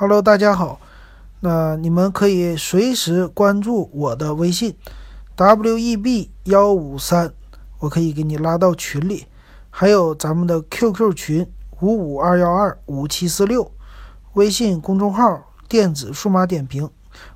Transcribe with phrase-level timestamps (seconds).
[0.00, 0.78] Hello，大家好。
[1.40, 4.76] 那你们可以随时关注我的微信
[5.36, 5.66] web
[6.44, 7.32] 幺五三，
[7.80, 9.26] 我可以给你拉到群里。
[9.70, 11.44] 还有咱们的 QQ 群
[11.80, 13.72] 五五二幺二五七四六，
[14.34, 16.88] 微信公众号电子数码点评，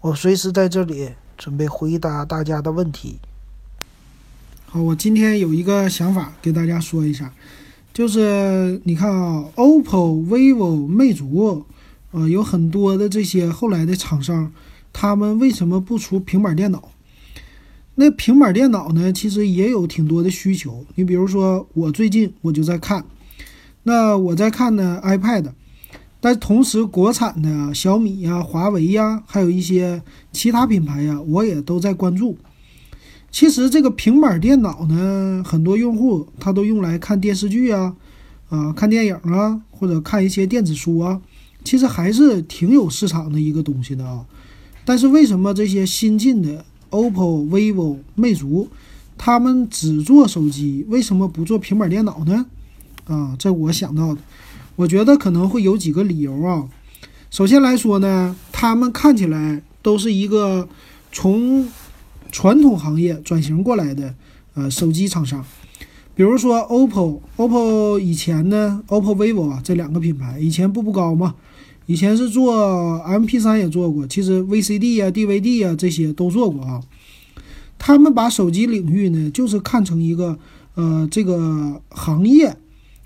[0.00, 3.18] 我随时在这里准备回答大家的问题。
[4.66, 7.32] 好，我今天有一个想法给大家说一下，
[7.92, 11.66] 就是你看啊，OPPO、vivo、魅族。
[12.14, 14.52] 呃，有很多的这些后来的厂商，
[14.92, 16.90] 他们为什么不出平板电脑？
[17.96, 20.86] 那平板电脑呢，其实也有挺多的需求。
[20.94, 23.04] 你比如说，我最近我就在看，
[23.82, 25.46] 那我在看呢 iPad，
[26.20, 32.38] 但同时国产的小米呀、华为呀，还有一些其他品牌呀，我也都在关注。
[33.32, 37.96] 其实这个平板电脑呢，很多用户他都用来看电视剧啊，
[38.50, 41.20] 啊，看电影啊，或者看一些电子书啊。
[41.64, 44.24] 其实还是挺有市场的一个东西的啊，
[44.84, 48.68] 但是为什么这些新进的 OPPO、vivo、魅族，
[49.16, 52.46] 他们只做手机，为什么不做平板电脑呢？
[53.06, 54.20] 啊，这我想到的，
[54.76, 56.68] 我觉得可能会有几个理由啊。
[57.30, 60.68] 首先来说呢，他们看起来都是一个
[61.10, 61.68] 从
[62.30, 64.14] 传统行业转型过来的
[64.52, 65.44] 呃手机厂商，
[66.14, 71.34] 比如说 OPPO，OPPO 以前呢，OPPO、vivo 啊这两个品牌以前步步高嘛。
[71.86, 76.80] 以前是做 M P 三也做过，其实 V C D 啊、D V D 啊这些都做过啊。
[77.78, 80.38] 他们把手机领域呢，就是看成一个
[80.74, 82.56] 呃这个行业，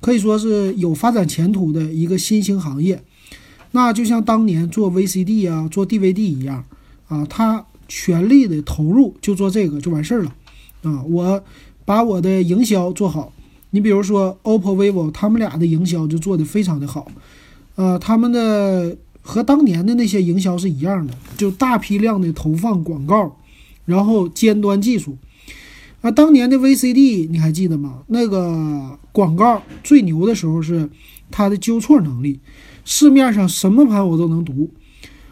[0.00, 3.02] 可以说是有发展前途的一个新兴行业。
[3.72, 6.64] 那就像当年做 V C D 啊、做 D V D 一样
[7.08, 10.34] 啊，他全力的投入就做这个就完事儿了
[10.82, 11.02] 啊。
[11.02, 11.44] 我
[11.84, 13.32] 把我的营销做好，
[13.70, 17.10] 你比如说 O P P O、vivo，他们俩的营销就做得非常的好。
[17.74, 23.36] 呃，他们的和当年的那些营销是一样的，就大批量的投放广告，
[23.84, 25.16] 然后尖端技术。
[26.00, 28.02] 啊，当年的 VCD 你还记得吗？
[28.08, 30.90] 那个广告最牛的时候是
[31.30, 32.40] 它的纠错能力，
[32.84, 34.68] 市面上什么盘我都能读。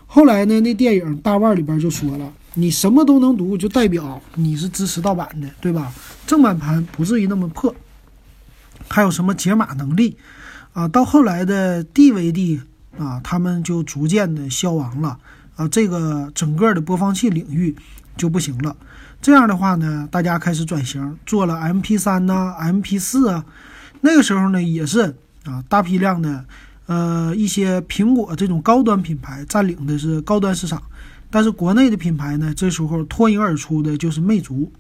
[0.07, 5.93] 后来呢，那电影《大腕》里边就说了，你什么都能读，就代表你是支持盗版的，对吧？
[6.27, 7.75] 正版盘不至于那么破。
[8.89, 10.17] 还有什么解码能力？
[10.73, 12.61] 啊，到后来的 DVD
[12.99, 15.19] 啊，他们就逐渐的消亡了
[15.57, 17.75] 啊，这个整个的播放器领域
[18.17, 18.77] 就不行了。
[19.21, 23.45] 这样的话呢，大家开始转型，做了 MP3 呐、MP4 啊。
[24.01, 25.15] 那个时候呢，也是
[25.45, 26.45] 啊，大批量的，
[26.87, 30.83] 呃，一些苹果这种高端品牌占领的是高端市场，
[31.31, 34.73] 但是国内的品牌呢，这时候脱颖而出的就是魅族。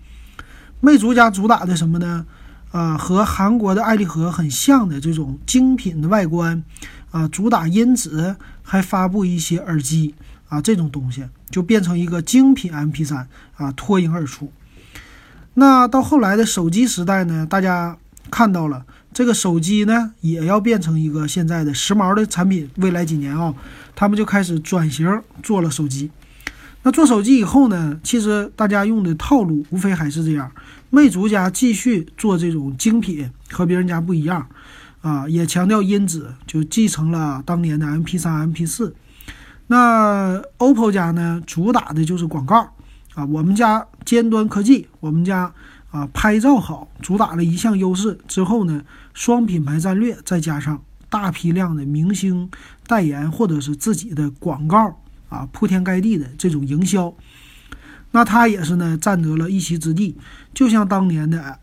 [0.80, 2.24] 魅族家主打的什么呢？
[2.70, 6.62] 啊，和韩国的爱立和很像的这种精品的外观，
[7.10, 10.14] 啊，主打音质，还发布一些耳机，
[10.48, 13.26] 啊，这种东西就变成一个精品 MP3，
[13.56, 14.52] 啊，脱颖而出。
[15.54, 17.96] 那到后来的手机时代呢，大家
[18.30, 22.70] 看到了这个手机呢，也要变成一个现在的时髦的产品。
[22.76, 23.52] 未来几年啊，
[23.96, 26.08] 他们就开始转型做了手机。
[26.82, 28.00] 那做手机以后呢？
[28.02, 30.50] 其实大家用的套路无非还是这样。
[30.88, 34.48] 魅族家继续做这种精品，和别人家不一样，
[35.02, 38.92] 啊，也强调音质，就继承了当年的 MP3、MP4。
[39.66, 42.56] 那 OPPO 家呢，主打的就是广告，
[43.14, 45.52] 啊，我们家尖端科技，我们家
[45.90, 48.18] 啊拍照好，主打了一项优势。
[48.26, 52.50] 之后呢，双品牌战略，再加上大批量的明星
[52.86, 54.98] 代言或者是自己的广告。
[55.30, 57.14] 啊，铺天盖地的这种营销，
[58.10, 60.16] 那它也是呢，占得了一席之地，
[60.52, 61.58] 就像当年的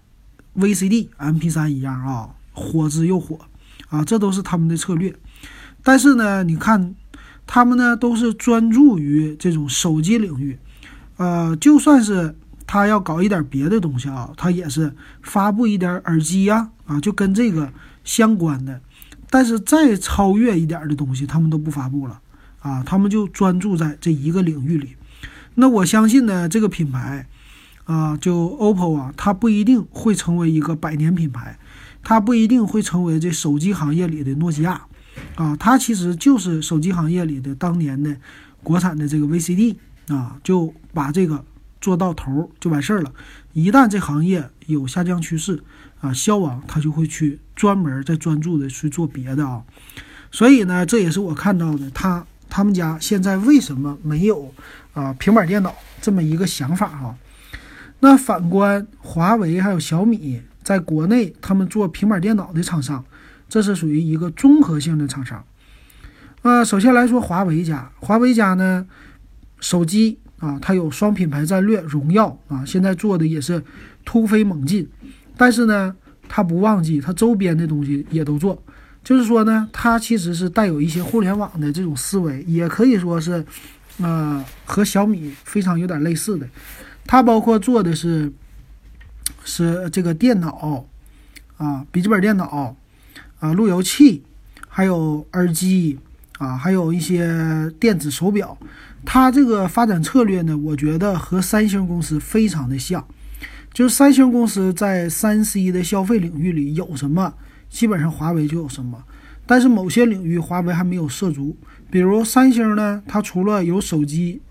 [0.56, 3.38] VCD、MP3 一样啊，火之又火
[3.90, 5.14] 啊，这都是他们的策略。
[5.84, 6.96] 但是呢，你看
[7.46, 10.58] 他们呢，都是专注于这种手机领域，
[11.18, 12.36] 呃，就算是
[12.66, 17.72] 他要搞一点别的东西啊，他也是发布一点耳机呀，啊，就跟这个
[18.04, 18.82] 相关的。
[19.30, 22.22] 但是再超越一点的东西，他们都不发布了。
[22.68, 24.96] 啊，他们就专注在这一个领域里。
[25.56, 27.28] 那我相信呢，这个品牌，
[27.86, 31.58] 啊，就 OPPO 啊，它不一定会成为一个百年品牌，
[32.04, 34.82] 它不一定会成为这手机行业里的诺基亚，
[35.36, 38.16] 啊，它其实就是手机行业里的当年的
[38.62, 39.78] 国产的这个 VCD
[40.10, 41.44] 啊，就把这个
[41.80, 43.14] 做到头就完事儿了。
[43.54, 45.64] 一旦这行业有下降趋势
[46.02, 49.64] 啊，消亡，它就会去专门再专注的去做别的啊。
[50.30, 52.26] 所以呢，这也是我看到的，它。
[52.50, 54.54] 他们家现在为什么没有
[54.94, 57.16] 啊平板电脑这么一个想法哈？
[58.00, 63.04] 那反观华为还有小米，在国内他们做平板电脑的厂商，
[63.50, 65.44] 这是属于一个综合性的厂商。
[66.44, 68.86] 啊首先来说，华为家，华为家呢，
[69.60, 73.64] 手机啊，它有双品牌战略，荣耀啊，现在做的也是
[74.06, 74.88] 突飞猛进。
[75.36, 75.96] 但是呢，
[76.30, 78.62] 它不忘记它周边的东西也都做，
[79.08, 83.46] 就是说呢，它其实是带有一些互联网的这种思维，也可以说是，
[84.02, 86.46] 呃，和小米非常有点类似的。
[87.06, 88.30] 它包括做的是，
[89.46, 90.86] 是这个电脑
[91.56, 92.76] 啊，笔记本电脑
[93.40, 94.24] 啊，路由器，
[94.68, 95.98] 还有耳机。
[96.38, 98.56] 啊，还有一些电子手表，
[99.04, 103.04] 它这个发展策略呢，我觉得和三星公司非常的像。
[103.74, 107.34] 就是三星公司在三 C 的消费领域里有什么，
[107.70, 109.04] 基本上华为就有什么。
[109.46, 111.56] 但是某些领域华为还没有涉足，
[111.90, 114.42] 比如三星呢，它除了有手机、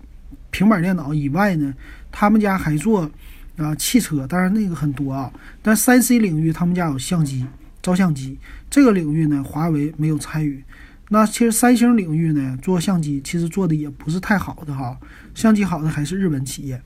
[0.49, 1.73] 平板电脑以外呢，
[2.11, 3.09] 他们家还做
[3.57, 5.31] 啊汽车，当然那个很多啊。
[5.61, 7.45] 但三 C 领域他们家有相机、
[7.81, 10.63] 照相机这个领域呢，华为没有参与。
[11.09, 14.97] 那其实三星领域呢，做相机其实做的也不是太好的哈，
[15.35, 16.81] 相机好的还是日本企业。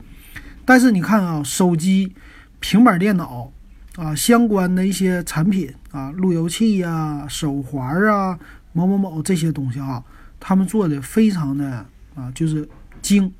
[0.63, 2.13] 但是你看啊，手机、
[2.59, 3.51] 平板电脑
[3.95, 8.37] 啊，相关的一些产品啊，路由器呀、手环啊、
[8.73, 10.03] 某某某这些东西啊，
[10.39, 11.85] 他们做的非常的
[12.15, 12.67] 啊，就是
[13.01, 13.31] 精。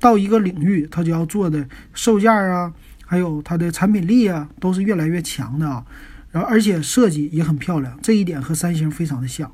[0.00, 1.64] 到一个领域，它就要做的
[1.94, 2.72] 售价啊，
[3.06, 5.84] 还有它的产品力啊，都是越来越强的啊。
[6.32, 9.48] 然后而且设计也很漂亮，这一点和三星非常的像。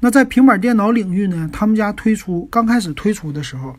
[0.00, 1.48] 那在平板电脑领域呢？
[1.50, 3.74] 他们家推出刚开始推出的时候，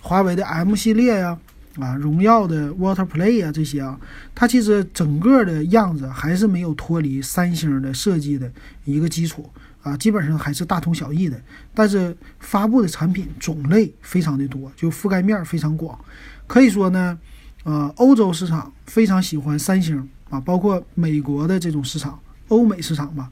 [0.00, 1.38] 华为的 M 系列呀，
[1.78, 3.98] 啊荣耀的 Water Play 啊，这些啊，
[4.34, 8.50] 它其实整个的样子还是没有脱离三星的设计的
[8.84, 9.50] 一个基础
[9.82, 11.40] 啊，基本上还是大同小异的。
[11.74, 15.98] 但是发布的产品种类非常的多，就覆盖面非常广，
[16.46, 17.18] 可以说呢，
[17.64, 23.30] 呃，欧洲市场非常喜欢三星啊，包括美国的这种市场，欧美市场吧。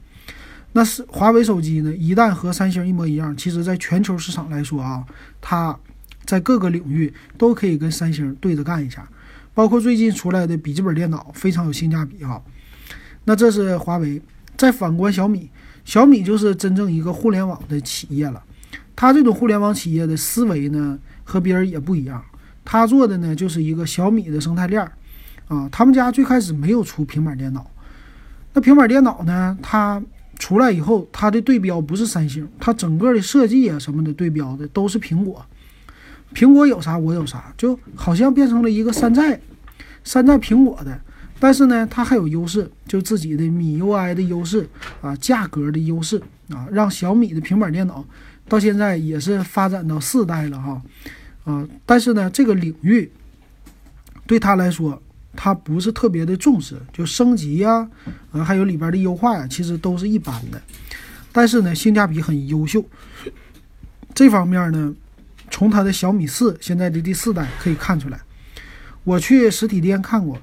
[0.75, 1.93] 那是华为手机呢？
[1.95, 5.05] 一旦和三星一模一样，其实在全球市场来说啊，
[5.39, 5.77] 它
[6.25, 9.07] 在各个领域都可以跟三星对着干一下。
[9.53, 12.41] 包括最近出来的笔记本电脑非常有性价比哈。
[13.25, 14.21] 那这是华为。
[14.55, 15.49] 再反观小米，
[15.83, 18.41] 小米就是真正一个互联网的企业了。
[18.95, 22.23] 它这种互联网企业的思维呢，和别人也不一样。
[22.63, 24.91] 它做的呢，就是一个小米的生态链儿
[25.47, 25.67] 啊。
[25.71, 27.69] 他们家最开始没有出平板电脑，
[28.53, 30.01] 那平板电脑呢，它。
[30.39, 35.45] 出来以后，它的对标不是三星，它整个的设计啊什么的对标的都是苹果。
[36.33, 39.39] 苹果有啥我有啥，就好像变成了一个山寨，
[40.03, 40.99] 山寨苹果的。
[41.39, 44.67] 但是呢，它还有优势，就自己的米 UI 的优势
[45.01, 48.05] 啊，价格的优势啊，让小米的平板电脑
[48.47, 50.81] 到现在也是发展到四代了哈
[51.43, 51.67] 啊。
[51.85, 53.11] 但是呢，这个领域
[54.25, 55.01] 对他来说。
[55.35, 57.89] 它不是特别的重视，就升级呀，
[58.31, 60.61] 啊，还有里边的优化呀，其实都是一般的。
[61.31, 62.85] 但是呢，性价比很优秀。
[64.13, 64.93] 这方面呢，
[65.53, 68.19] 从它的小米四现在的第四代可以看出来。
[69.03, 70.35] 我去实体店看过，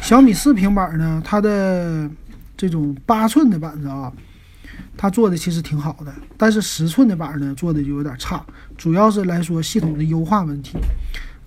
[0.00, 2.08] 小米四平板呢，它的
[2.56, 4.12] 这种八寸的板子啊，
[4.96, 6.14] 它做的其实挺好的。
[6.36, 8.46] 但是十寸的板呢，做的就有点差，
[8.78, 10.78] 主要是来说系统的优化问题。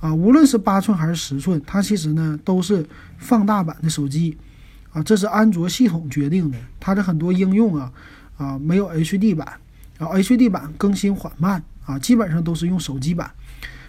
[0.01, 2.85] 啊，无论是八寸还是十寸，它其实呢都是
[3.17, 4.37] 放大版的手机，
[4.91, 6.57] 啊，这是安卓系统决定的。
[6.81, 7.89] 它的很多应用啊，
[8.35, 9.47] 啊没有 HD 版，
[9.97, 13.29] 然后 HD 版更新缓慢，啊，基本上都是用手机版。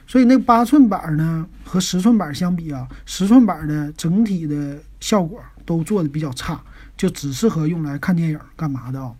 [0.06, 6.60] 所以那八寸版呢和十寸版相比啊，十寸版的整体的效果都做的比较差，
[6.96, 9.12] 就只适合用来看电影干嘛的啊。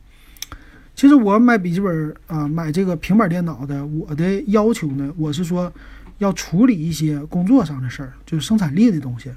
[0.95, 5.73] 其实我买笔记本啊，买这个平板电脑的，我的要求呢，我是说。
[6.18, 9.30] 要处理一些工作上的事儿，就是生产力的东西，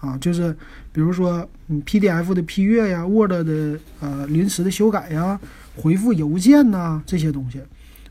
[0.00, 0.54] 啊，就是
[0.92, 5.40] 比如说嗯 PDF 的批阅呀，Word 的呃临时的修改呀，
[5.76, 7.62] 回复邮件呐这些东西，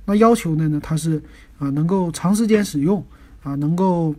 [0.05, 1.21] 那要求的呢，它是
[1.59, 3.03] 啊能够长时间使用
[3.43, 4.15] 啊，能够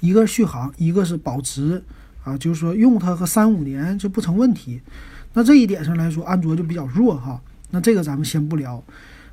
[0.00, 1.82] 一个续航，一个是保值
[2.22, 4.80] 啊，就是说用它个三五年就不成问题。
[5.32, 7.40] 那这一点上来说，安卓就比较弱哈。
[7.70, 8.82] 那这个咱们先不聊。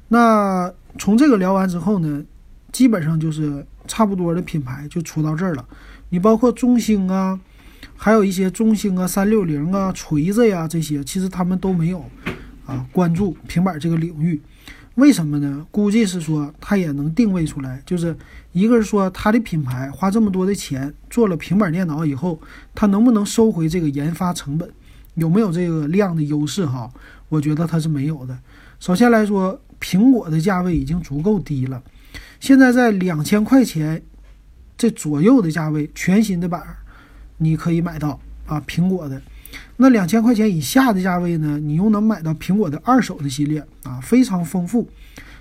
[0.07, 2.23] 那从这个聊完之后呢？
[2.71, 5.65] 基本上就是差不多的品牌就出到这儿了，
[6.07, 7.37] 你包括中兴啊，
[7.97, 12.05] 还有一些中兴啊、三六零啊、锤子呀这些，其实他们都没有
[12.65, 14.41] 啊关注平板这个领域，
[14.95, 15.65] 为什么呢？
[15.71, 18.15] 估计是说它也能定位出来，就是
[18.51, 22.39] 一个是说它的品牌花这么多的钱做了平板电脑以后，
[22.75, 24.69] 它能不能收回这个研发成本，
[25.15, 26.91] 有没有这个量的优势哈？
[27.29, 28.37] 我觉得它是没有的。
[28.79, 31.81] 首先来说，苹果的价位已经足够低了。
[32.41, 34.03] 现在在两千块钱
[34.77, 36.77] 这左右的价位，全新的板儿
[37.37, 39.21] 你可以买到啊，苹果的。
[39.77, 44.87] 那两千块钱以下的价位呢，你又能买到苹果的二手的系列啊，非常丰富。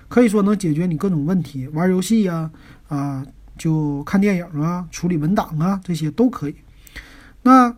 [0.07, 2.51] 可以说能解决你各种问题，玩游戏呀，
[2.89, 3.25] 啊，
[3.57, 6.55] 就看电影啊，处理文档啊，这些都可以。
[7.43, 7.73] 那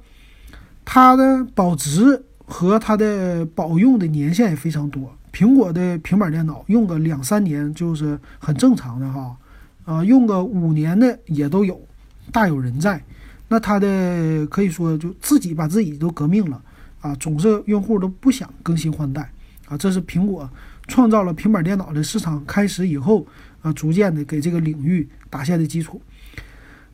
[0.83, 5.15] 它的保值和它的保用的年限也非常多。
[5.31, 9.37] 苹果的平板电脑用个两三年就是很正常的哈，
[9.85, 11.79] 啊，用个五年的也都有，
[12.31, 13.03] 大有人在。
[13.53, 16.59] 那它的可以说就自己把自己都革命了
[17.01, 19.31] 啊，总是用户都不想更新换代
[19.67, 20.49] 啊，这是苹果
[20.87, 23.27] 创造了平板电脑的市场开始以后
[23.61, 26.01] 啊，逐渐的给这个领域打下的基础。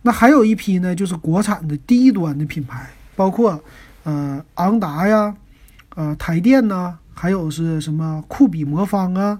[0.01, 3.63] 那还有一批呢，就是国产的低端的品牌，包括
[4.03, 5.33] 呃昂达呀，
[5.95, 6.99] 呃台电呐。
[7.13, 9.39] 还有是什么酷比魔方啊，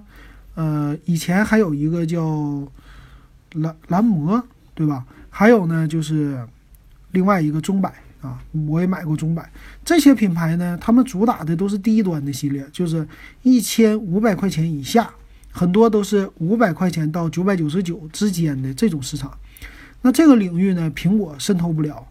[0.54, 2.66] 呃，以前还有一个叫
[3.52, 4.42] 蓝蓝魔，
[4.74, 5.04] 对吧？
[5.28, 6.46] 还有呢，就是
[7.12, 9.50] 另外一个钟摆啊，我也买过钟摆。
[9.84, 13.06] 这些品牌呢，他们主打的都是低端的系列，就是
[13.42, 15.10] 一千五百块钱以下，
[15.50, 19.36] 很多都是五百块钱到九百九十九之间的这种市场。
[20.02, 22.06] 那这个领域呢，苹果渗透不了，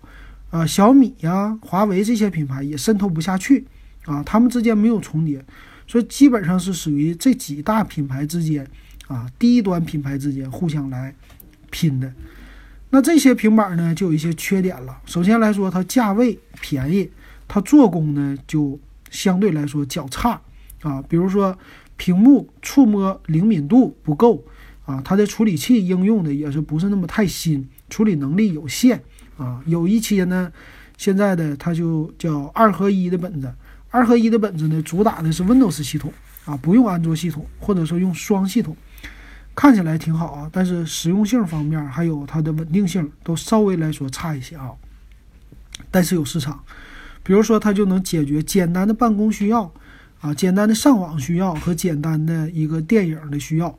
[0.50, 3.66] 啊，小米呀、华为这些品牌也渗透不下去。
[4.06, 5.44] 啊，他们之间没有重叠，
[5.86, 8.66] 所以基本上是属于这几大品牌之间，
[9.08, 11.14] 啊，低端品牌之间互相来
[11.70, 12.12] 拼的。
[12.92, 14.98] 那这些平板呢，就有一些缺点了。
[15.06, 17.10] 首先来说，它价位便宜，
[17.48, 18.80] 它做工呢就
[19.12, 20.42] 相对来说较差
[20.82, 21.02] 啊。
[21.04, 21.56] 比如说，
[21.98, 24.44] 屏幕触摸灵敏度不够
[24.86, 29.04] 啊，它的处理器应用的也是不是那么太新，处理能力有限
[29.38, 29.62] 啊。
[29.68, 30.52] 有一些呢，
[30.98, 33.54] 现在的它就叫二合一的本子。
[33.92, 36.12] 二合一的本子呢，主打的是 Windows 系统
[36.46, 38.76] 啊，不用安卓系统，或者说用双系统，
[39.56, 44.72] 看起来挺好啊，但是实用性方面还有它的稳定性都稍微来说差一些啊。
[45.92, 46.64] 但是有市场，
[47.24, 49.72] 比如说它就能解决简单的办公需要
[50.22, 53.78] 啊，简单的上网需要和简单的一个电影的需要。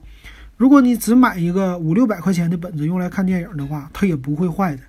[0.57, 4.83] 如果你只买一个五六百块钱的本子用来看电影的话，它也不会坏的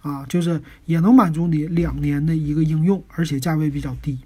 [0.00, 4.18] 啊，就是也能满足你两年的一个应用，而且价位比较低。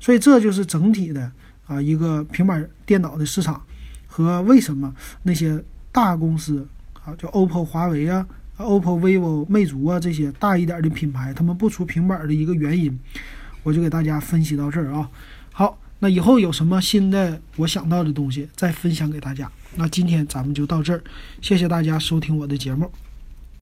[0.00, 1.30] 所以这就是整体的
[1.66, 3.62] 啊一个平板电脑的市场
[4.12, 6.68] 和为什么那些大公司
[7.02, 8.26] 啊，就 OPPO、华为啊、
[8.58, 12.98] OPPO、vivo、魅族啊这些大一点的品牌，他们不出平板的一个原因，
[13.62, 15.08] 我就给大家分析到这儿啊。
[15.50, 19.50] 好，那以后有什么新的我想到的东西再分享给大家。
[19.76, 21.02] 那今天咱们就到这儿，
[21.40, 22.90] 谢谢大家收听我的节目。